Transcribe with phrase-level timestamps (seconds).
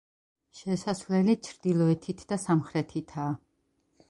[0.59, 3.39] შესასვლელი ჩრდილოეთით და სამხრეთითაა.